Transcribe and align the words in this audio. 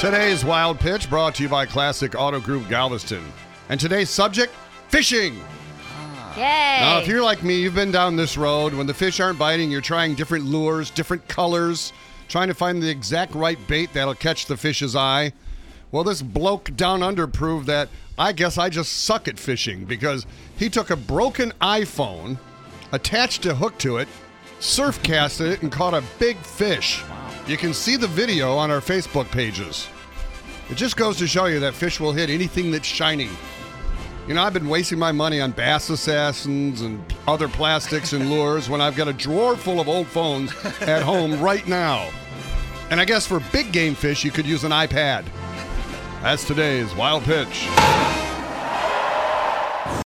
Today's 0.00 0.44
Wild 0.44 0.80
Pitch 0.80 1.08
brought 1.08 1.36
to 1.36 1.42
you 1.44 1.48
by 1.48 1.64
Classic 1.64 2.14
Auto 2.14 2.38
Group 2.40 2.68
Galveston. 2.68 3.24
And 3.68 3.80
today's 3.80 4.10
subject 4.10 4.52
fishing. 4.88 5.40
Ah. 5.80 6.36
Yay! 6.36 6.80
Now, 6.80 6.98
if 6.98 7.06
you're 7.06 7.22
like 7.22 7.42
me, 7.42 7.60
you've 7.60 7.74
been 7.74 7.92
down 7.92 8.16
this 8.16 8.36
road. 8.36 8.74
When 8.74 8.86
the 8.86 8.92
fish 8.92 9.20
aren't 9.20 9.38
biting, 9.38 9.70
you're 9.70 9.80
trying 9.80 10.14
different 10.14 10.44
lures, 10.44 10.90
different 10.90 11.26
colors, 11.28 11.92
trying 12.28 12.48
to 12.48 12.54
find 12.54 12.82
the 12.82 12.90
exact 12.90 13.34
right 13.34 13.58
bait 13.66 13.92
that'll 13.94 14.14
catch 14.14 14.46
the 14.46 14.56
fish's 14.56 14.94
eye. 14.94 15.32
Well, 15.90 16.04
this 16.04 16.20
bloke 16.22 16.74
down 16.76 17.02
under 17.02 17.26
proved 17.26 17.66
that 17.68 17.88
I 18.18 18.32
guess 18.32 18.58
I 18.58 18.68
just 18.68 19.04
suck 19.04 19.28
at 19.28 19.38
fishing 19.38 19.84
because 19.84 20.26
he 20.56 20.68
took 20.68 20.90
a 20.90 20.96
broken 20.96 21.52
iPhone, 21.60 22.36
attached 22.92 23.46
a 23.46 23.54
hook 23.54 23.78
to 23.78 23.98
it, 23.98 24.08
surf 24.58 25.02
casted 25.02 25.52
it, 25.52 25.62
and 25.62 25.72
caught 25.72 25.94
a 25.94 26.02
big 26.18 26.36
fish. 26.38 27.02
You 27.46 27.58
can 27.58 27.74
see 27.74 27.96
the 27.96 28.06
video 28.06 28.56
on 28.56 28.70
our 28.70 28.80
Facebook 28.80 29.30
pages. 29.30 29.88
It 30.70 30.76
just 30.76 30.96
goes 30.96 31.18
to 31.18 31.26
show 31.26 31.44
you 31.44 31.60
that 31.60 31.74
fish 31.74 32.00
will 32.00 32.12
hit 32.12 32.30
anything 32.30 32.70
that's 32.70 32.86
shiny. 32.86 33.28
You 34.26 34.32
know, 34.32 34.42
I've 34.42 34.54
been 34.54 34.68
wasting 34.68 34.98
my 34.98 35.12
money 35.12 35.42
on 35.42 35.50
bass 35.50 35.90
assassins 35.90 36.80
and 36.80 37.04
other 37.28 37.46
plastics 37.46 38.14
and 38.14 38.30
lures 38.30 38.70
when 38.70 38.80
I've 38.80 38.96
got 38.96 39.08
a 39.08 39.12
drawer 39.12 39.56
full 39.56 39.78
of 39.78 39.88
old 39.88 40.06
phones 40.06 40.54
at 40.80 41.02
home 41.02 41.38
right 41.42 41.66
now. 41.68 42.08
And 42.90 42.98
I 42.98 43.04
guess 43.04 43.26
for 43.26 43.40
big 43.52 43.72
game 43.72 43.94
fish, 43.94 44.24
you 44.24 44.30
could 44.30 44.46
use 44.46 44.64
an 44.64 44.72
iPad. 44.72 45.26
That's 46.22 46.46
today's 46.46 46.94
Wild 46.94 47.24
Pitch. 47.24 47.68